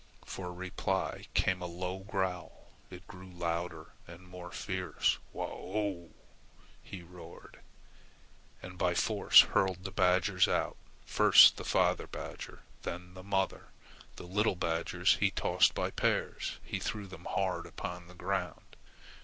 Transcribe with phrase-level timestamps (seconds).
[0.25, 2.71] For reply came a low growl.
[2.89, 5.19] It grew louder and more fierce.
[5.31, 6.09] "Wa ough!"
[6.81, 7.59] he roared,
[8.63, 10.75] and by force hurled the badgers out.
[11.05, 13.67] First the father badger; then the mother.
[14.15, 16.57] The little badgers he tossed by pairs.
[16.63, 18.75] He threw them hard upon the ground.